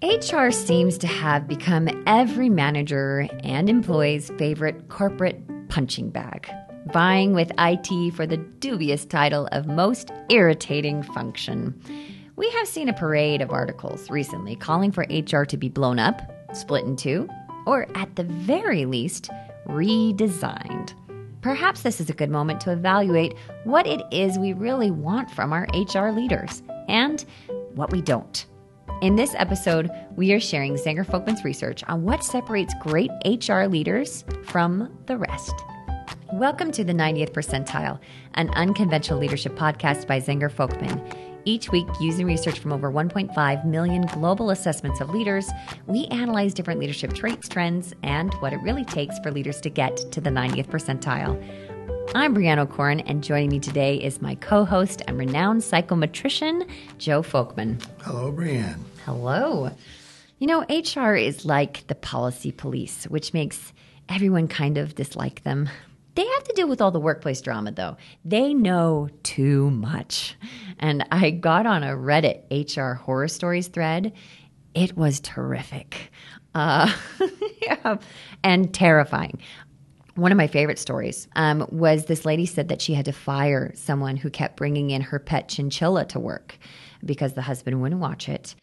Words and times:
HR 0.00 0.52
seems 0.52 0.96
to 0.98 1.08
have 1.08 1.48
become 1.48 1.88
every 2.06 2.48
manager 2.48 3.26
and 3.42 3.68
employee's 3.68 4.30
favorite 4.38 4.88
corporate 4.88 5.42
punching 5.68 6.10
bag, 6.10 6.48
vying 6.92 7.34
with 7.34 7.50
IT 7.58 8.14
for 8.14 8.24
the 8.24 8.36
dubious 8.36 9.04
title 9.04 9.48
of 9.50 9.66
most 9.66 10.12
irritating 10.28 11.02
function. 11.02 11.74
We 12.36 12.48
have 12.50 12.68
seen 12.68 12.88
a 12.88 12.92
parade 12.92 13.42
of 13.42 13.50
articles 13.50 14.08
recently 14.08 14.54
calling 14.54 14.92
for 14.92 15.04
HR 15.10 15.42
to 15.42 15.56
be 15.56 15.68
blown 15.68 15.98
up, 15.98 16.22
split 16.52 16.84
in 16.84 16.94
two, 16.94 17.28
or 17.66 17.88
at 17.96 18.14
the 18.14 18.22
very 18.22 18.84
least, 18.84 19.30
redesigned. 19.66 20.94
Perhaps 21.40 21.82
this 21.82 22.00
is 22.00 22.08
a 22.08 22.14
good 22.14 22.30
moment 22.30 22.60
to 22.60 22.70
evaluate 22.70 23.34
what 23.64 23.88
it 23.88 24.02
is 24.12 24.38
we 24.38 24.52
really 24.52 24.92
want 24.92 25.28
from 25.28 25.52
our 25.52 25.66
HR 25.74 26.10
leaders 26.10 26.62
and 26.86 27.24
what 27.74 27.90
we 27.90 28.00
don't. 28.00 28.46
In 29.00 29.14
this 29.14 29.32
episode, 29.38 29.92
we 30.16 30.32
are 30.32 30.40
sharing 30.40 30.74
Zenger 30.74 31.06
Folkman's 31.06 31.44
research 31.44 31.84
on 31.86 32.02
what 32.02 32.24
separates 32.24 32.74
great 32.80 33.12
HR 33.24 33.66
leaders 33.66 34.24
from 34.46 34.92
the 35.06 35.16
rest. 35.16 35.54
Welcome 36.32 36.72
to 36.72 36.82
the 36.82 36.92
90th 36.92 37.30
Percentile, 37.30 38.00
an 38.34 38.50
unconventional 38.54 39.20
leadership 39.20 39.54
podcast 39.54 40.08
by 40.08 40.18
Zenger 40.18 40.50
Folkman. 40.50 41.00
Each 41.44 41.70
week, 41.70 41.86
using 42.00 42.26
research 42.26 42.58
from 42.58 42.72
over 42.72 42.90
1.5 42.90 43.64
million 43.64 44.02
global 44.06 44.50
assessments 44.50 45.00
of 45.00 45.10
leaders, 45.10 45.48
we 45.86 46.06
analyze 46.06 46.52
different 46.52 46.80
leadership 46.80 47.12
traits, 47.12 47.48
trends, 47.48 47.94
and 48.02 48.34
what 48.34 48.52
it 48.52 48.60
really 48.62 48.84
takes 48.84 49.20
for 49.20 49.30
leaders 49.30 49.60
to 49.60 49.70
get 49.70 49.96
to 50.10 50.20
the 50.20 50.30
90th 50.30 50.66
percentile. 50.66 51.40
I'm 52.14 52.34
Brianna 52.34 52.60
O'Corin, 52.60 53.00
and 53.00 53.22
joining 53.22 53.50
me 53.50 53.60
today 53.60 53.96
is 53.96 54.22
my 54.22 54.34
co 54.36 54.64
host 54.64 55.02
and 55.06 55.18
renowned 55.18 55.60
psychometrician, 55.60 56.68
Joe 56.96 57.22
Folkman. 57.22 57.84
Hello, 58.02 58.32
Brianne. 58.32 58.78
Hello. 59.04 59.70
You 60.38 60.46
know, 60.46 60.64
HR 60.70 61.14
is 61.14 61.44
like 61.44 61.86
the 61.86 61.94
policy 61.94 62.50
police, 62.50 63.04
which 63.04 63.34
makes 63.34 63.74
everyone 64.08 64.48
kind 64.48 64.78
of 64.78 64.94
dislike 64.94 65.42
them. 65.42 65.68
They 66.14 66.26
have 66.26 66.44
to 66.44 66.54
deal 66.54 66.68
with 66.68 66.80
all 66.80 66.90
the 66.90 66.98
workplace 66.98 67.42
drama, 67.42 67.72
though. 67.72 67.96
They 68.24 68.54
know 68.54 69.10
too 69.22 69.70
much. 69.70 70.34
And 70.78 71.06
I 71.12 71.30
got 71.30 71.66
on 71.66 71.82
a 71.82 71.94
Reddit 71.94 72.42
HR 72.50 72.94
horror 72.94 73.28
stories 73.28 73.68
thread. 73.68 74.14
It 74.74 74.96
was 74.96 75.20
terrific 75.20 76.10
uh, 76.54 76.92
and 78.42 78.72
terrifying. 78.72 79.38
One 80.18 80.32
of 80.32 80.36
my 80.36 80.48
favorite 80.48 80.80
stories 80.80 81.28
um, 81.36 81.64
was 81.70 82.06
this 82.06 82.24
lady 82.24 82.44
said 82.44 82.70
that 82.70 82.82
she 82.82 82.94
had 82.94 83.04
to 83.04 83.12
fire 83.12 83.70
someone 83.76 84.16
who 84.16 84.30
kept 84.30 84.56
bringing 84.56 84.90
in 84.90 85.00
her 85.00 85.20
pet 85.20 85.48
chinchilla 85.48 86.04
to 86.06 86.18
work 86.18 86.58
because 87.04 87.34
the 87.34 87.42
husband 87.42 87.80
wouldn't 87.80 88.00
watch 88.00 88.28
it. 88.28 88.56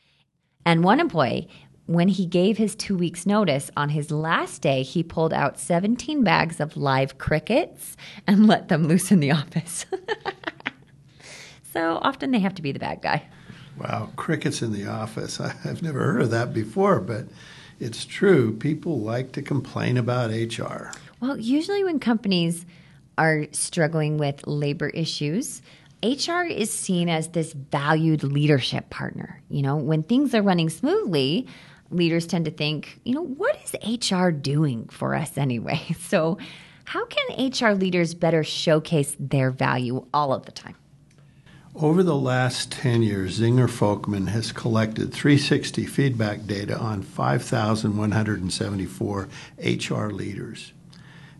And 0.65 0.83
one 0.83 0.99
employee, 0.99 1.47
when 1.85 2.09
he 2.09 2.25
gave 2.25 2.57
his 2.57 2.75
two 2.75 2.97
weeks' 2.97 3.25
notice, 3.25 3.71
on 3.77 3.87
his 3.87 4.11
last 4.11 4.61
day, 4.61 4.83
he 4.83 5.01
pulled 5.01 5.31
out 5.31 5.57
17 5.57 6.25
bags 6.25 6.59
of 6.59 6.75
live 6.75 7.17
crickets 7.19 7.95
and 8.27 8.47
let 8.47 8.67
them 8.67 8.89
loose 8.89 9.09
in 9.09 9.21
the 9.21 9.31
office. 9.31 9.85
so 11.71 11.99
often 12.01 12.31
they 12.31 12.39
have 12.39 12.55
to 12.55 12.61
be 12.61 12.73
the 12.73 12.79
bad 12.79 13.01
guy. 13.01 13.29
Wow, 13.77 14.09
crickets 14.17 14.61
in 14.61 14.73
the 14.73 14.87
office. 14.87 15.39
I've 15.39 15.81
never 15.81 15.99
heard 15.99 16.23
of 16.23 16.31
that 16.31 16.53
before, 16.53 16.99
but 16.99 17.27
it's 17.79 18.03
true. 18.03 18.57
People 18.57 18.99
like 18.99 19.31
to 19.31 19.41
complain 19.41 19.95
about 19.95 20.31
HR. 20.31 20.91
Well, 21.25 21.39
usually 21.39 21.83
when 21.83 21.99
companies 21.99 22.67
are 23.17 23.47
struggling 23.51 24.19
with 24.19 24.45
labor 24.45 24.89
issues, 24.89 25.63
HR 26.03 26.43
is 26.43 26.71
seen 26.71 27.09
as 27.09 27.29
this 27.29 27.53
valued 27.53 28.21
leadership 28.21 28.91
partner. 28.91 29.41
You 29.49 29.63
know, 29.63 29.75
when 29.75 30.03
things 30.03 30.35
are 30.35 30.43
running 30.43 30.69
smoothly, 30.69 31.47
leaders 31.89 32.27
tend 32.27 32.45
to 32.45 32.51
think, 32.51 32.99
you 33.05 33.15
know, 33.15 33.25
what 33.25 33.57
is 33.63 33.73
HR 33.83 34.29
doing 34.29 34.87
for 34.89 35.15
us 35.15 35.35
anyway? 35.37 35.81
So, 35.99 36.37
how 36.83 37.07
can 37.07 37.49
HR 37.49 37.73
leaders 37.73 38.13
better 38.13 38.43
showcase 38.43 39.17
their 39.19 39.49
value 39.49 40.05
all 40.13 40.31
of 40.31 40.45
the 40.45 40.51
time? 40.51 40.75
Over 41.73 42.03
the 42.03 42.15
last 42.15 42.71
10 42.71 43.01
years, 43.01 43.39
Zenger 43.39 43.67
Folkman 43.67 44.27
has 44.27 44.51
collected 44.51 45.11
360 45.11 45.87
feedback 45.87 46.45
data 46.45 46.77
on 46.77 47.01
5,174 47.01 49.27
HR 49.57 50.11
leaders. 50.11 50.71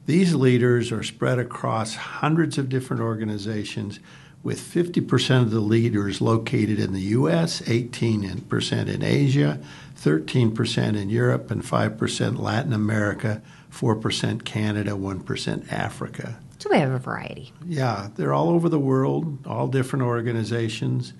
These 0.06 0.36
leaders 0.36 0.92
are 0.92 1.02
spread 1.02 1.40
across 1.40 1.96
hundreds 1.96 2.60
of 2.60 2.70
different 2.70 3.02
organizations, 3.02 4.00
with 4.44 4.60
50% 4.60 5.42
of 5.42 5.50
the 5.50 5.60
leaders 5.60 6.22
located 6.22 6.80
in 6.80 6.94
the 6.94 7.02
US, 7.02 7.62
18% 7.64 8.88
in 8.88 9.02
Asia, 9.02 9.60
13% 9.98 10.96
in 10.96 11.10
Europe, 11.10 11.50
and 11.50 11.64
5% 11.64 12.38
Latin 12.38 12.72
America, 12.72 13.42
4% 13.72 14.46
Canada, 14.46 14.92
1% 14.92 15.72
Africa. 15.72 16.38
So 16.60 16.70
we 16.70 16.78
have 16.78 16.92
a 16.92 17.00
variety. 17.00 17.52
Yeah, 17.66 18.10
they're 18.16 18.34
all 18.34 18.50
over 18.50 18.70
the 18.70 18.78
world, 18.78 19.40
all 19.48 19.68
different 19.68 20.06
organizations. 20.06 21.14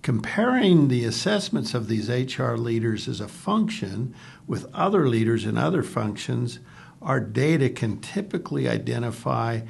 Comparing 0.00 0.88
the 0.88 1.04
assessments 1.04 1.74
of 1.74 1.88
these 1.88 2.08
HR 2.08 2.54
leaders 2.54 3.06
as 3.06 3.20
a 3.20 3.28
function 3.28 4.14
with 4.46 4.66
other 4.74 5.06
leaders 5.06 5.44
in 5.44 5.58
other 5.58 5.82
functions 5.82 6.58
our 7.02 7.20
data 7.20 7.68
can 7.70 8.00
typically 8.00 8.68
identify 8.68 9.60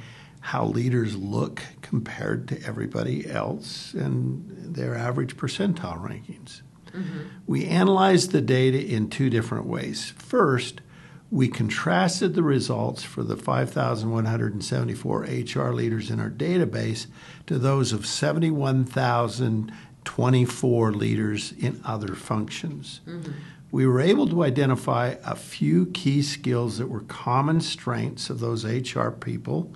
how 0.41 0.65
leaders 0.65 1.15
look 1.15 1.61
compared 1.81 2.47
to 2.47 2.61
everybody 2.63 3.29
else 3.29 3.93
and 3.93 4.75
their 4.75 4.95
average 4.95 5.37
percentile 5.37 6.01
rankings. 6.01 6.63
Mm-hmm. 6.91 7.19
We 7.47 7.67
analyzed 7.67 8.31
the 8.31 8.41
data 8.41 8.83
in 8.83 9.09
two 9.09 9.29
different 9.29 9.67
ways. 9.67 10.13
First, 10.17 10.81
we 11.29 11.47
contrasted 11.47 12.33
the 12.33 12.43
results 12.43 13.03
for 13.03 13.23
the 13.23 13.37
5,174 13.37 15.21
HR 15.21 15.71
leaders 15.71 16.09
in 16.09 16.19
our 16.19 16.29
database 16.29 17.07
to 17.47 17.57
those 17.57 17.93
of 17.93 18.05
71,024 18.05 20.91
leaders 20.91 21.53
in 21.53 21.79
other 21.85 22.15
functions. 22.15 22.99
Mm-hmm 23.07 23.31
we 23.71 23.87
were 23.87 24.01
able 24.01 24.27
to 24.27 24.43
identify 24.43 25.15
a 25.25 25.35
few 25.35 25.85
key 25.87 26.21
skills 26.21 26.77
that 26.77 26.87
were 26.87 27.01
common 27.01 27.61
strengths 27.61 28.29
of 28.29 28.39
those 28.39 28.65
HR 28.65 29.09
people 29.09 29.73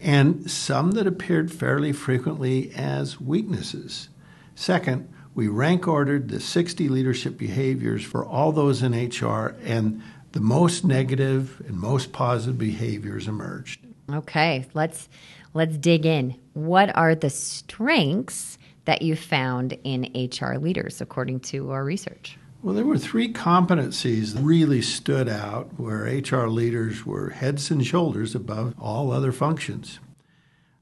and 0.00 0.50
some 0.50 0.92
that 0.92 1.06
appeared 1.06 1.52
fairly 1.52 1.92
frequently 1.92 2.70
as 2.74 3.20
weaknesses. 3.20 4.08
Second, 4.54 5.12
we 5.34 5.48
rank 5.48 5.86
ordered 5.86 6.28
the 6.28 6.40
60 6.40 6.88
leadership 6.88 7.38
behaviors 7.38 8.04
for 8.04 8.24
all 8.24 8.52
those 8.52 8.82
in 8.82 8.92
HR, 8.92 9.56
and 9.62 10.02
the 10.32 10.40
most 10.40 10.84
negative 10.84 11.62
and 11.66 11.78
most 11.78 12.12
positive 12.12 12.58
behaviors 12.58 13.28
emerged. 13.28 13.80
Okay, 14.12 14.66
let's 14.74 15.08
let's 15.54 15.76
dig 15.76 16.06
in. 16.06 16.34
What 16.54 16.94
are 16.96 17.14
the 17.14 17.30
strengths 17.30 18.58
that 18.84 19.02
you 19.02 19.16
found 19.16 19.78
in 19.84 20.10
HR 20.14 20.56
leaders 20.56 21.00
according 21.00 21.40
to 21.40 21.70
our 21.70 21.84
research? 21.84 22.36
Well, 22.62 22.74
there 22.74 22.84
were 22.84 22.98
three 22.98 23.32
competencies 23.32 24.34
that 24.34 24.42
really 24.42 24.82
stood 24.82 25.28
out 25.28 25.78
where 25.78 26.02
HR 26.02 26.48
leaders 26.48 27.06
were 27.06 27.30
heads 27.30 27.70
and 27.70 27.86
shoulders 27.86 28.34
above 28.34 28.74
all 28.80 29.12
other 29.12 29.30
functions. 29.30 30.00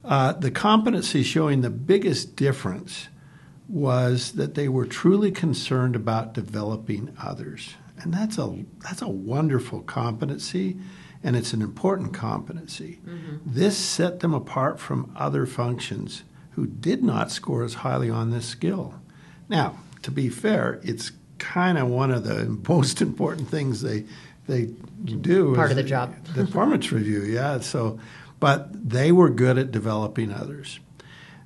Uh, 0.02 0.32
the 0.32 0.50
competency 0.50 1.22
showing 1.22 1.60
the 1.60 1.70
biggest 1.70 2.34
difference 2.34 3.08
was 3.68 4.32
that 4.32 4.54
they 4.54 4.68
were 4.68 4.86
truly 4.86 5.30
concerned 5.30 5.96
about 5.96 6.32
developing 6.32 7.14
others. 7.20 7.74
And 7.98 8.14
that's 8.14 8.38
a, 8.38 8.64
that's 8.78 9.02
a 9.02 9.08
wonderful 9.08 9.80
competency, 9.82 10.78
and 11.22 11.36
it's 11.36 11.52
an 11.52 11.60
important 11.60 12.14
competency. 12.14 13.00
Mm-hmm. 13.04 13.36
This 13.44 13.76
set 13.76 14.20
them 14.20 14.32
apart 14.32 14.78
from 14.78 15.12
other 15.16 15.44
functions 15.44 16.22
who 16.52 16.66
did 16.66 17.02
not 17.02 17.30
score 17.30 17.64
as 17.64 17.74
highly 17.74 18.08
on 18.08 18.30
this 18.30 18.46
skill. 18.46 18.94
Now, 19.48 19.78
to 20.02 20.10
be 20.10 20.28
fair, 20.28 20.80
it's 20.82 21.10
kind 21.38 21.78
of 21.78 21.88
one 21.88 22.10
of 22.10 22.24
the 22.24 22.44
most 22.68 23.00
important 23.00 23.48
things 23.48 23.82
they 23.82 24.04
they 24.46 24.66
do. 25.04 25.54
Part 25.54 25.70
of 25.70 25.76
the 25.76 25.82
job. 25.82 26.14
the 26.34 26.44
performance 26.44 26.92
review, 26.92 27.22
yeah. 27.22 27.58
So, 27.60 27.98
but 28.38 28.68
they 28.88 29.10
were 29.10 29.28
good 29.28 29.58
at 29.58 29.72
developing 29.72 30.32
others. 30.32 30.78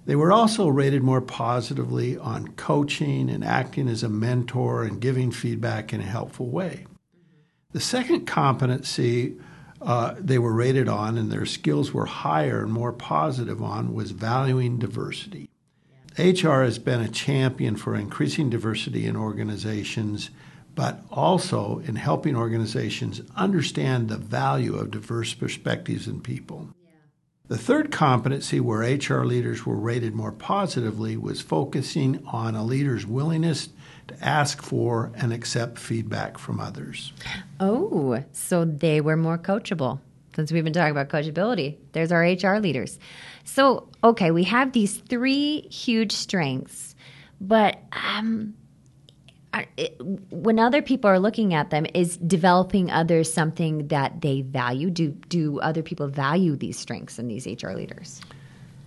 They 0.05 0.17
were 0.17 0.33
also 0.33 0.69
rated 0.69 1.03
more 1.03 1.21
positively 1.21 2.19
on 2.19 2.49
coaching 2.49 3.31
and 3.31 3.45
acting 3.45 3.89
as 3.89 4.03
a 4.03 4.09
mentor 4.09 4.83
and 4.83 5.01
giving 5.01 5.31
feedback 5.31 5.93
in 5.93 6.01
a 6.01 6.05
helpful 6.05 6.49
way. 6.49 6.87
The 7.73 7.81
second 7.81 8.27
competency 8.27 9.37
uh, 9.83 10.15
they 10.19 10.39
were 10.39 10.53
rated 10.53 10.89
on 10.89 11.17
and 11.17 11.31
their 11.31 11.47
skills 11.47 11.93
were 11.93 12.07
higher 12.07 12.63
and 12.63 12.73
more 12.73 12.93
positive 12.93 13.63
on 13.63 13.95
was 13.95 14.11
valuing 14.11 14.79
diversity. 14.79 15.50
HR 16.19 16.63
has 16.63 16.79
been 16.79 17.01
a 17.01 17.09
champion 17.09 17.77
for 17.77 17.95
increasing 17.95 18.51
diversity 18.51 19.07
in 19.07 19.17
organizations, 19.17 20.31
but 20.75 21.03
also 21.11 21.83
in 21.87 21.97
helping 21.97 22.37
organizations 22.37 23.23
understand 23.37 24.09
the 24.09 24.17
value 24.17 24.77
of 24.77 24.91
diverse 24.91 25.35
perspectives 25.35 26.07
and 26.07 26.23
people. 26.23 26.69
Yeah. 26.83 26.91
The 27.49 27.59
third 27.59 27.91
competency 27.91 28.61
where 28.61 28.81
HR 28.81 29.25
leaders 29.25 29.65
were 29.65 29.77
rated 29.77 30.15
more 30.15 30.33
positively 30.33 31.17
was 31.17 31.41
focusing 31.41 32.23
on 32.27 32.55
a 32.55 32.65
leader's 32.65 33.07
willingness 33.07 33.69
to 34.09 34.25
ask 34.25 34.63
for 34.63 35.13
and 35.17 35.33
accept 35.33 35.79
feedback 35.79 36.39
from 36.39 36.61
others. 36.61 37.13
Oh, 37.61 38.23
so 38.33 38.65
they 38.65 39.01
were 39.01 39.17
more 39.17 39.39
coachable. 39.39 40.01
Since 40.41 40.53
we've 40.53 40.65
been 40.65 40.73
talking 40.73 40.91
about 40.91 41.11
coachability, 41.11 41.77
there's 41.93 42.11
our 42.11 42.23
HR 42.23 42.61
leaders. 42.61 42.99
So, 43.45 43.91
okay, 44.03 44.31
we 44.31 44.45
have 44.45 44.73
these 44.73 44.97
three 44.97 45.69
huge 45.71 46.13
strengths, 46.13 46.95
but 47.43 47.79
um, 47.93 48.55
it, 49.77 50.01
when 50.31 50.59
other 50.59 50.81
people 50.81 51.11
are 51.11 51.19
looking 51.19 51.53
at 51.53 51.69
them, 51.69 51.85
is 51.93 52.17
developing 52.17 52.91
others 52.91 53.31
something 53.31 53.89
that 53.89 54.23
they 54.23 54.41
value? 54.41 54.89
Do 54.89 55.11
do 55.11 55.61
other 55.61 55.83
people 55.83 56.09
value 56.09 56.57
these 56.57 56.79
strengths 56.79 57.19
in 57.19 57.29
these 57.29 57.47
HR 57.47 57.73
leaders? 57.73 58.23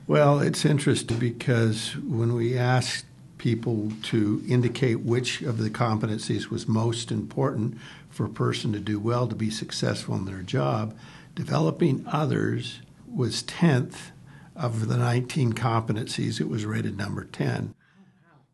Well, 0.07 0.39
it's 0.39 0.65
interesting 0.65 1.19
because 1.19 1.95
when 1.97 2.33
we 2.33 2.57
asked 2.57 3.05
people 3.37 3.91
to 4.03 4.41
indicate 4.47 5.01
which 5.01 5.43
of 5.43 5.59
the 5.59 5.69
competencies 5.69 6.47
was 6.47 6.67
most 6.67 7.11
important 7.11 7.77
for 8.09 8.25
a 8.25 8.29
person 8.29 8.71
to 8.73 8.79
do 8.79 8.99
well 8.99 9.27
to 9.27 9.35
be 9.35 9.51
successful 9.51 10.15
in 10.15 10.25
their 10.25 10.41
job, 10.41 10.95
developing 11.35 12.05
others 12.07 12.81
was 13.07 13.43
10th 13.43 14.11
of 14.55 14.87
the 14.87 14.97
19 14.97 15.53
competencies. 15.53 16.39
It 16.39 16.49
was 16.49 16.65
rated 16.65 16.97
number 16.97 17.25
10. 17.25 17.73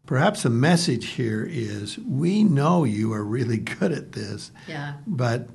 Perhaps 0.06 0.44
the 0.44 0.50
message 0.50 1.10
here 1.10 1.46
is 1.48 2.00
we 2.00 2.44
know 2.44 2.84
you 2.84 3.14
are 3.14 3.24
really 3.24 3.58
good 3.80 3.92
at 3.92 4.14
this, 4.14 4.52
yeah. 4.68 4.96
but 5.06 5.48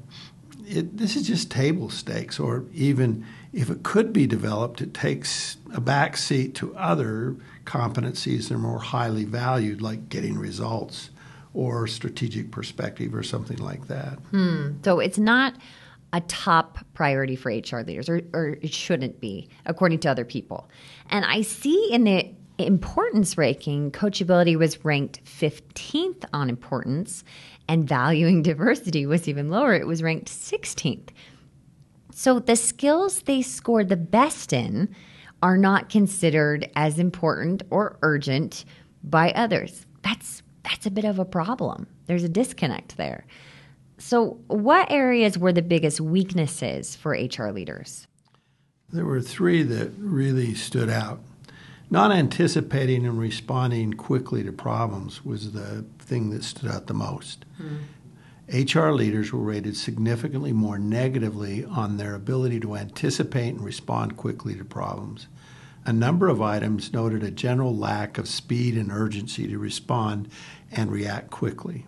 it, 0.66 0.96
this 0.96 1.16
is 1.16 1.26
just 1.26 1.50
table 1.50 1.90
stakes, 1.90 2.38
or 2.38 2.64
even 2.72 3.26
if 3.52 3.68
it 3.70 3.82
could 3.82 4.12
be 4.12 4.26
developed, 4.26 4.80
it 4.80 4.94
takes 4.94 5.56
a 5.74 5.80
back 5.80 6.16
seat 6.16 6.54
to 6.56 6.74
other 6.76 7.36
competencies 7.64 8.48
that 8.48 8.54
are 8.54 8.58
more 8.58 8.78
highly 8.78 9.24
valued, 9.24 9.82
like 9.82 10.08
getting 10.08 10.38
results 10.38 11.10
or 11.52 11.86
strategic 11.86 12.50
perspective 12.50 13.14
or 13.14 13.22
something 13.22 13.58
like 13.58 13.86
that. 13.86 14.18
Hmm. 14.30 14.72
So 14.84 15.00
it's 15.00 15.18
not 15.18 15.54
a 16.14 16.20
top 16.22 16.78
priority 16.94 17.34
for 17.34 17.50
HR 17.50 17.80
leaders, 17.80 18.08
or, 18.08 18.22
or 18.32 18.56
it 18.62 18.72
shouldn't 18.72 19.20
be, 19.20 19.48
according 19.66 19.98
to 19.98 20.08
other 20.08 20.24
people. 20.24 20.70
And 21.10 21.24
I 21.24 21.42
see 21.42 21.88
in 21.92 22.04
the 22.04 22.32
importance 22.56 23.36
ranking, 23.36 23.90
coachability 23.90 24.56
was 24.56 24.84
ranked 24.84 25.22
15th 25.24 26.24
on 26.32 26.48
importance, 26.48 27.24
and 27.68 27.88
valuing 27.88 28.42
diversity 28.50 29.06
was 29.06 29.28
even 29.28 29.50
lower. 29.50 29.74
It 29.74 29.88
was 29.88 30.04
ranked 30.04 30.28
16th. 30.28 31.08
So 32.12 32.38
the 32.38 32.54
skills 32.54 33.22
they 33.22 33.42
scored 33.42 33.88
the 33.88 33.96
best 33.96 34.52
in 34.52 34.94
are 35.42 35.58
not 35.58 35.90
considered 35.90 36.70
as 36.76 37.00
important 37.00 37.64
or 37.70 37.98
urgent 38.02 38.64
by 39.02 39.32
others. 39.32 39.84
That's 40.02 40.42
that's 40.62 40.86
a 40.86 40.92
bit 40.92 41.04
of 41.04 41.18
a 41.18 41.24
problem. 41.24 41.88
There's 42.06 42.22
a 42.22 42.28
disconnect 42.28 42.96
there. 42.96 43.26
So, 43.98 44.38
what 44.48 44.90
areas 44.90 45.38
were 45.38 45.52
the 45.52 45.62
biggest 45.62 46.00
weaknesses 46.00 46.96
for 46.96 47.12
HR 47.12 47.50
leaders? 47.50 48.06
There 48.92 49.04
were 49.04 49.20
three 49.20 49.62
that 49.62 49.92
really 49.98 50.54
stood 50.54 50.90
out. 50.90 51.20
Not 51.90 52.12
anticipating 52.12 53.06
and 53.06 53.18
responding 53.18 53.92
quickly 53.92 54.42
to 54.44 54.52
problems 54.52 55.24
was 55.24 55.52
the 55.52 55.84
thing 55.98 56.30
that 56.30 56.42
stood 56.42 56.70
out 56.70 56.86
the 56.86 56.94
most. 56.94 57.44
Hmm. 57.56 57.76
HR 58.52 58.90
leaders 58.90 59.32
were 59.32 59.40
rated 59.40 59.76
significantly 59.76 60.52
more 60.52 60.78
negatively 60.78 61.64
on 61.64 61.96
their 61.96 62.14
ability 62.14 62.60
to 62.60 62.76
anticipate 62.76 63.54
and 63.54 63.64
respond 63.64 64.16
quickly 64.16 64.54
to 64.54 64.64
problems. 64.64 65.28
A 65.86 65.92
number 65.92 66.28
of 66.28 66.42
items 66.42 66.92
noted 66.92 67.22
a 67.22 67.30
general 67.30 67.74
lack 67.74 68.18
of 68.18 68.28
speed 68.28 68.76
and 68.76 68.90
urgency 68.90 69.46
to 69.48 69.58
respond 69.58 70.28
and 70.72 70.90
react 70.90 71.30
quickly. 71.30 71.86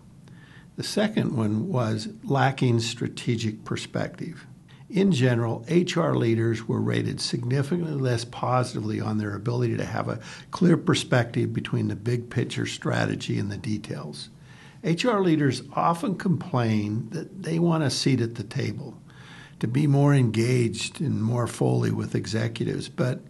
The 0.77 0.83
second 0.83 1.35
one 1.35 1.69
was 1.69 2.07
lacking 2.23 2.81
strategic 2.81 3.65
perspective. 3.65 4.45
In 4.91 5.11
general, 5.11 5.65
HR 5.67 6.11
leaders 6.11 6.67
were 6.67 6.79
rated 6.79 7.19
significantly 7.19 7.93
less 7.93 8.23
positively 8.23 9.01
on 9.01 9.17
their 9.17 9.35
ability 9.35 9.75
to 9.77 9.85
have 9.85 10.07
a 10.07 10.19
clear 10.51 10.77
perspective 10.77 11.51
between 11.51 11.87
the 11.87 11.95
big 11.95 12.29
picture 12.29 12.67
strategy 12.67 13.39
and 13.39 13.51
the 13.51 13.57
details. 13.57 14.29
HR 14.83 15.17
leaders 15.17 15.63
often 15.73 16.15
complain 16.15 17.09
that 17.09 17.41
they 17.41 17.57
want 17.57 17.83
a 17.83 17.89
seat 17.89 18.21
at 18.21 18.35
the 18.35 18.43
table, 18.43 19.01
to 19.59 19.67
be 19.67 19.87
more 19.87 20.13
engaged 20.13 21.01
and 21.01 21.23
more 21.23 21.47
fully 21.47 21.89
with 21.89 22.13
executives, 22.13 22.87
but 22.87 23.21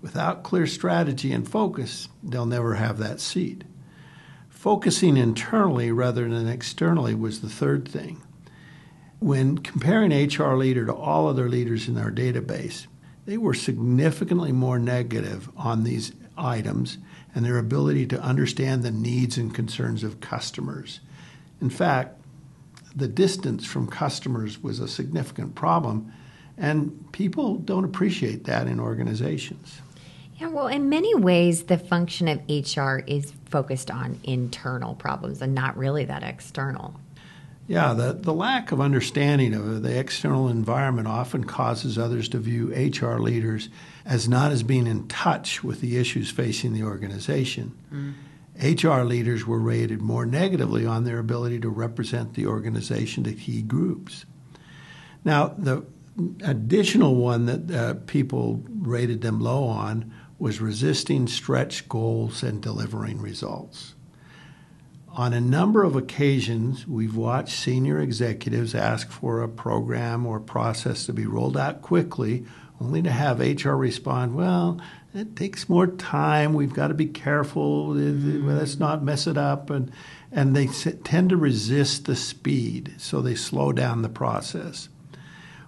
without 0.00 0.44
clear 0.44 0.68
strategy 0.68 1.32
and 1.32 1.48
focus, 1.48 2.08
they'll 2.22 2.46
never 2.46 2.74
have 2.74 2.98
that 2.98 3.18
seat. 3.18 3.64
Focusing 4.62 5.16
internally 5.16 5.90
rather 5.90 6.28
than 6.28 6.46
externally 6.46 7.16
was 7.16 7.40
the 7.40 7.48
third 7.48 7.88
thing 7.88 8.22
when 9.18 9.58
comparing 9.58 10.12
HR 10.12 10.54
leader 10.54 10.86
to 10.86 10.94
all 10.94 11.26
other 11.26 11.48
leaders 11.48 11.88
in 11.88 11.98
our 11.98 12.12
database, 12.12 12.86
they 13.26 13.36
were 13.36 13.54
significantly 13.54 14.52
more 14.52 14.78
negative 14.78 15.50
on 15.56 15.82
these 15.82 16.12
items 16.38 16.98
and 17.34 17.44
their 17.44 17.58
ability 17.58 18.06
to 18.06 18.22
understand 18.22 18.84
the 18.84 18.92
needs 18.92 19.36
and 19.36 19.52
concerns 19.52 20.04
of 20.04 20.20
customers. 20.20 21.00
In 21.60 21.68
fact, 21.68 22.20
the 22.94 23.08
distance 23.08 23.66
from 23.66 23.88
customers 23.88 24.62
was 24.62 24.78
a 24.78 24.86
significant 24.86 25.56
problem, 25.56 26.12
and 26.56 27.10
people 27.10 27.56
don't 27.56 27.84
appreciate 27.84 28.44
that 28.44 28.68
in 28.68 28.78
organizations. 28.78 29.80
Yeah, 30.42 30.48
well, 30.48 30.66
in 30.66 30.88
many 30.88 31.14
ways, 31.14 31.62
the 31.62 31.78
function 31.78 32.26
of 32.26 32.40
HR 32.48 33.04
is 33.06 33.32
focused 33.48 33.92
on 33.92 34.18
internal 34.24 34.96
problems 34.96 35.40
and 35.40 35.54
not 35.54 35.76
really 35.76 36.04
that 36.06 36.24
external. 36.24 37.00
Yeah, 37.68 37.94
the, 37.94 38.12
the 38.14 38.34
lack 38.34 38.72
of 38.72 38.80
understanding 38.80 39.54
of 39.54 39.84
the 39.84 39.96
external 39.96 40.48
environment 40.48 41.06
often 41.06 41.44
causes 41.44 41.96
others 41.96 42.28
to 42.30 42.38
view 42.38 42.74
HR 42.74 43.20
leaders 43.20 43.68
as 44.04 44.28
not 44.28 44.50
as 44.50 44.64
being 44.64 44.88
in 44.88 45.06
touch 45.06 45.62
with 45.62 45.80
the 45.80 45.96
issues 45.96 46.28
facing 46.28 46.72
the 46.72 46.82
organization. 46.82 47.78
Mm. 47.92 48.14
HR 48.82 49.04
leaders 49.04 49.46
were 49.46 49.60
rated 49.60 50.02
more 50.02 50.26
negatively 50.26 50.84
on 50.84 51.04
their 51.04 51.20
ability 51.20 51.60
to 51.60 51.68
represent 51.68 52.34
the 52.34 52.46
organization 52.46 53.22
to 53.22 53.32
key 53.32 53.62
groups. 53.62 54.26
Now, 55.24 55.54
the 55.56 55.84
additional 56.44 57.14
one 57.14 57.46
that 57.46 57.70
uh, 57.70 57.94
people 58.06 58.62
rated 58.68 59.20
them 59.20 59.40
low 59.40 59.64
on 59.64 60.12
was 60.38 60.60
resisting 60.60 61.26
stretch 61.26 61.88
goals 61.88 62.42
and 62.42 62.62
delivering 62.62 63.20
results. 63.20 63.94
On 65.14 65.34
a 65.34 65.40
number 65.40 65.84
of 65.84 65.94
occasions, 65.94 66.88
we've 66.88 67.16
watched 67.16 67.58
senior 67.58 68.00
executives 68.00 68.74
ask 68.74 69.10
for 69.10 69.42
a 69.42 69.48
program 69.48 70.24
or 70.24 70.40
process 70.40 71.04
to 71.06 71.12
be 71.12 71.26
rolled 71.26 71.56
out 71.56 71.82
quickly, 71.82 72.46
only 72.80 73.02
to 73.02 73.10
have 73.10 73.38
HR 73.38 73.72
respond, 73.72 74.34
well, 74.34 74.80
it 75.14 75.36
takes 75.36 75.68
more 75.68 75.86
time. 75.86 76.54
We've 76.54 76.72
got 76.72 76.88
to 76.88 76.94
be 76.94 77.06
careful. 77.06 77.88
Let's 77.88 78.78
not 78.78 79.04
mess 79.04 79.26
it 79.26 79.36
up. 79.36 79.68
And, 79.68 79.92
and 80.30 80.56
they 80.56 80.66
tend 80.66 81.28
to 81.30 81.36
resist 81.36 82.06
the 82.06 82.16
speed, 82.16 82.94
so 82.96 83.20
they 83.20 83.34
slow 83.34 83.72
down 83.72 84.00
the 84.00 84.08
process. 84.08 84.88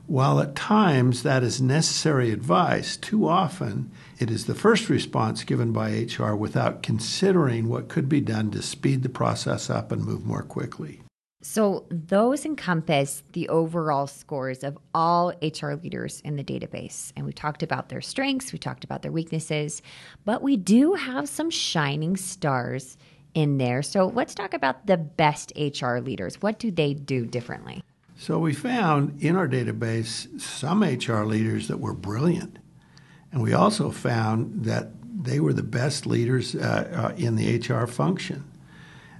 While 0.06 0.38
at 0.40 0.54
times 0.54 1.22
that 1.22 1.42
is 1.42 1.62
necessary 1.62 2.30
advice, 2.30 2.96
too 2.96 3.26
often 3.26 3.90
it 4.18 4.30
is 4.30 4.44
the 4.44 4.54
first 4.54 4.90
response 4.90 5.44
given 5.44 5.72
by 5.72 6.06
HR 6.06 6.34
without 6.34 6.82
considering 6.82 7.68
what 7.68 7.88
could 7.88 8.06
be 8.08 8.20
done 8.20 8.50
to 8.50 8.60
speed 8.60 9.02
the 9.02 9.08
process 9.08 9.70
up 9.70 9.90
and 9.90 10.04
move 10.04 10.26
more 10.26 10.42
quickly. 10.42 11.00
So, 11.40 11.86
those 11.90 12.46
encompass 12.46 13.22
the 13.32 13.48
overall 13.50 14.06
scores 14.06 14.64
of 14.64 14.78
all 14.94 15.32
HR 15.42 15.72
leaders 15.72 16.22
in 16.24 16.36
the 16.36 16.44
database. 16.44 17.12
And 17.16 17.26
we 17.26 17.34
talked 17.34 17.62
about 17.62 17.90
their 17.90 18.00
strengths, 18.00 18.52
we 18.52 18.58
talked 18.58 18.82
about 18.82 19.02
their 19.02 19.12
weaknesses, 19.12 19.82
but 20.24 20.42
we 20.42 20.56
do 20.56 20.94
have 20.94 21.28
some 21.28 21.50
shining 21.50 22.16
stars 22.16 22.96
in 23.34 23.58
there. 23.58 23.82
So, 23.82 24.06
let's 24.06 24.34
talk 24.34 24.54
about 24.54 24.86
the 24.86 24.96
best 24.96 25.52
HR 25.56 25.98
leaders. 25.98 26.40
What 26.40 26.58
do 26.58 26.70
they 26.70 26.94
do 26.94 27.26
differently? 27.26 27.84
So 28.16 28.38
we 28.38 28.54
found 28.54 29.22
in 29.22 29.36
our 29.36 29.48
database 29.48 30.40
some 30.40 30.82
HR 30.82 31.24
leaders 31.24 31.68
that 31.68 31.80
were 31.80 31.94
brilliant. 31.94 32.58
And 33.32 33.42
we 33.42 33.52
also 33.52 33.90
found 33.90 34.64
that 34.64 34.90
they 35.24 35.40
were 35.40 35.52
the 35.52 35.62
best 35.62 36.06
leaders 36.06 36.54
uh, 36.54 37.12
uh, 37.12 37.14
in 37.16 37.36
the 37.36 37.58
HR 37.58 37.86
function. 37.86 38.44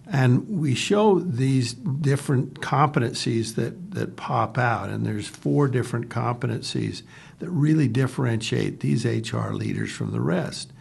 And 0.06 0.60
we 0.60 0.74
show 0.74 1.18
these 1.18 1.72
different 1.72 2.60
competencies 2.60 3.54
that, 3.54 3.92
that 3.92 4.16
pop 4.16 4.58
out, 4.58 4.90
and 4.90 5.06
there's 5.06 5.26
four 5.26 5.66
different 5.66 6.10
competencies 6.10 7.02
that 7.38 7.48
really 7.48 7.88
differentiate 7.88 8.80
these 8.80 9.06
HR 9.06 9.52
leaders 9.52 9.90
from 9.90 10.12
the 10.12 10.20
rest 10.20 10.72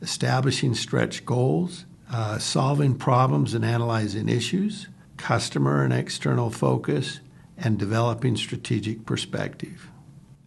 establishing 0.00 0.74
stretch 0.74 1.24
goals, 1.24 1.84
uh, 2.12 2.36
solving 2.36 2.92
problems 2.92 3.54
and 3.54 3.64
analyzing 3.64 4.28
issues, 4.28 4.88
customer 5.16 5.84
and 5.84 5.92
external 5.92 6.50
focus, 6.50 7.20
and 7.56 7.78
developing 7.78 8.36
strategic 8.36 9.04
perspective. 9.06 9.88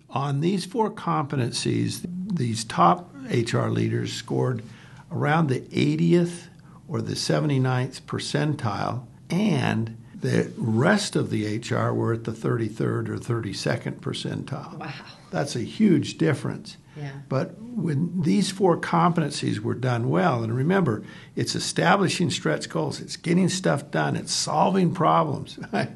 On 0.10 0.40
these 0.42 0.66
four 0.66 0.90
competencies, 0.92 2.06
these 2.34 2.64
top 2.64 3.14
HR 3.30 3.68
leaders 3.68 4.14
scored 4.14 4.64
around 5.12 5.48
the 5.48 5.62
80th 5.62 6.48
or 6.88 7.02
the 7.02 7.14
79th 7.14 8.02
percentile, 8.02 9.06
and 9.30 9.98
the 10.14 10.52
rest 10.58 11.16
of 11.16 11.30
the 11.30 11.58
HR 11.58 11.94
were 11.94 12.14
at 12.14 12.24
the 12.24 12.32
33rd 12.32 13.10
or 13.10 13.18
32nd 13.18 14.00
percentile. 14.00 14.78
Wow. 14.78 14.94
That's 15.32 15.56
a 15.56 15.62
huge 15.62 16.18
difference. 16.18 16.78
Yeah. 16.96 17.12
But 17.28 17.60
when 17.62 18.22
these 18.22 18.52
four 18.52 18.80
competencies 18.80 19.60
were 19.60 19.74
done 19.74 20.10
well, 20.10 20.44
and 20.44 20.56
remember, 20.56 21.04
it's 21.36 21.56
establishing 21.56 22.30
stretch 22.30 22.70
goals, 22.70 23.02
it's 23.02 23.18
getting 23.18 23.50
stuff 23.50 23.92
done, 23.92 24.16
it's 24.16 24.34
solving 24.34 24.94
problems, 24.94 25.60
right? 25.74 25.92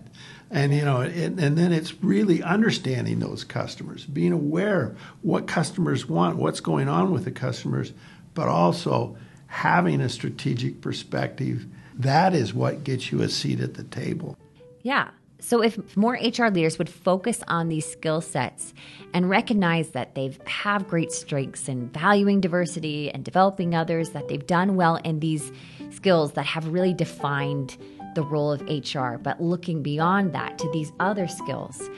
And 0.51 0.73
you 0.73 0.83
know, 0.83 1.01
it, 1.01 1.13
and 1.13 1.57
then 1.57 1.71
it's 1.71 2.03
really 2.03 2.41
understanding 2.41 3.19
those 3.19 3.43
customers, 3.43 4.05
being 4.05 4.31
aware 4.31 4.83
of 4.83 4.97
what 5.21 5.47
customers 5.47 6.07
want, 6.07 6.37
what's 6.37 6.59
going 6.59 6.89
on 6.89 7.11
with 7.11 7.25
the 7.25 7.31
customers, 7.31 7.93
but 8.33 8.47
also 8.47 9.15
having 9.47 10.01
a 10.01 10.09
strategic 10.09 10.81
perspective. 10.81 11.65
That 11.95 12.33
is 12.33 12.53
what 12.53 12.83
gets 12.83 13.11
you 13.11 13.21
a 13.21 13.29
seat 13.29 13.59
at 13.59 13.75
the 13.75 13.83
table. 13.83 14.37
Yeah. 14.81 15.09
So, 15.41 15.61
if 15.61 15.95
more 15.95 16.13
HR 16.13 16.47
leaders 16.47 16.77
would 16.77 16.89
focus 16.89 17.41
on 17.47 17.69
these 17.69 17.89
skill 17.89 18.19
sets 18.19 18.73
and 19.13 19.29
recognize 19.29 19.91
that 19.91 20.13
they 20.13 20.37
have 20.45 20.87
great 20.87 21.13
strengths 21.13 21.69
in 21.69 21.89
valuing 21.89 22.41
diversity 22.41 23.09
and 23.09 23.23
developing 23.23 23.73
others, 23.73 24.09
that 24.09 24.27
they've 24.27 24.45
done 24.45 24.75
well 24.75 24.97
in 24.97 25.21
these 25.21 25.51
skills 25.91 26.33
that 26.33 26.45
have 26.45 26.67
really 26.67 26.93
defined 26.93 27.77
the 28.15 28.23
role 28.23 28.51
of 28.51 28.61
HR, 28.61 29.17
but 29.17 29.41
looking 29.41 29.81
beyond 29.81 30.33
that 30.33 30.57
to 30.59 30.69
these 30.71 30.91
other 30.99 31.27
skills. 31.27 31.89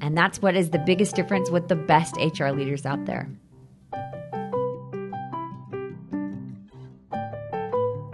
And 0.00 0.16
that's 0.16 0.42
what 0.42 0.56
is 0.56 0.70
the 0.70 0.78
biggest 0.78 1.14
difference 1.14 1.50
with 1.50 1.68
the 1.68 1.76
best 1.76 2.16
HR 2.16 2.48
leaders 2.48 2.84
out 2.84 3.04
there. 3.06 3.28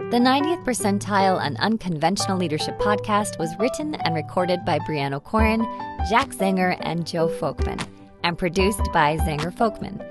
The 0.09 0.17
90th 0.17 0.65
Percentile 0.65 1.39
and 1.39 1.55
Unconventional 1.57 2.39
Leadership 2.39 2.79
podcast 2.79 3.37
was 3.37 3.55
written 3.59 3.93
and 3.93 4.15
recorded 4.15 4.65
by 4.65 4.79
Brianne 4.79 5.13
O'Corin, 5.13 5.61
Jack 6.09 6.29
Zenger, 6.29 6.75
and 6.81 7.05
Joe 7.05 7.27
Folkman, 7.27 7.79
and 8.23 8.35
produced 8.35 8.81
by 8.91 9.17
Zenger 9.17 9.53
Folkman. 9.55 10.03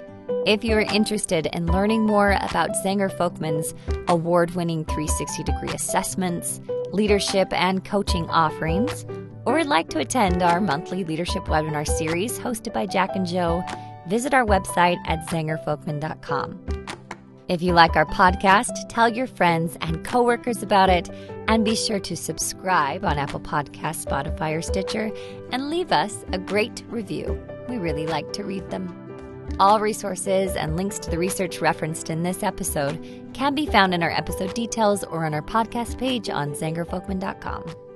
If 0.47 0.63
you 0.63 0.77
are 0.77 0.81
interested 0.81 1.47
in 1.47 1.67
learning 1.67 2.07
more 2.07 2.39
about 2.41 2.71
Zenger 2.85 3.11
Folkman's 3.11 3.75
award 4.07 4.53
winning 4.53 4.85
360 4.85 5.43
degree 5.43 5.71
assessments, 5.71 6.61
leadership, 6.93 7.53
and 7.53 7.85
coaching 7.85 8.29
offerings, 8.29 9.05
or 9.45 9.55
would 9.55 9.67
like 9.67 9.89
to 9.91 9.99
attend 9.99 10.43
our 10.43 10.61
monthly 10.61 11.05
leadership 11.05 11.45
webinar 11.45 11.87
series 11.87 12.39
hosted 12.39 12.73
by 12.73 12.87
Jack 12.87 13.11
and 13.15 13.27
Joe, 13.27 13.65
visit 14.07 14.35
our 14.35 14.45
website 14.45 14.99
at 15.07 15.27
zengerfolkman.com. 15.29 16.61
If 17.49 17.63
you 17.63 17.73
like 17.73 17.97
our 17.97 18.05
podcast, 18.05 18.89
tell 18.91 19.09
your 19.09 19.27
friends 19.27 19.79
and 19.81 20.05
coworkers 20.05 20.63
about 20.63 20.91
it, 20.91 21.09
and 21.49 21.65
be 21.65 21.75
sure 21.75 21.99
to 22.01 22.15
subscribe 22.15 23.07
on 23.07 23.17
Apple 23.17 23.41
Podcasts, 23.41 24.05
Spotify, 24.05 24.55
or 24.55 24.61
Stitcher, 24.61 25.11
and 25.51 25.71
leave 25.71 25.91
us 25.91 26.27
a 26.33 26.39
great 26.39 26.85
review. 26.89 27.43
We 27.69 27.79
really 27.79 28.07
like 28.07 28.35
to 28.35 28.45
read 28.45 28.69
them. 28.69 29.08
All 29.59 29.81
resources 29.81 30.57
and 30.57 30.77
links 30.77 30.99
to 31.01 31.11
the 31.11 31.19
research 31.19 31.61
referenced 31.61 32.11
in 32.11 32.23
this 32.23 32.43
episode 32.43 33.31
can 33.35 33.55
be 33.55 33.67
found 33.67 33.95
in 33.95 34.03
our 34.03 34.11
episode 34.11 34.55
details 34.55 35.05
or 35.05 35.25
on 35.25 35.35
our 35.35 35.43
podcast 35.43 35.99
page 35.99 36.29
on 36.31 36.53
zengerfolkman.com. 36.53 37.88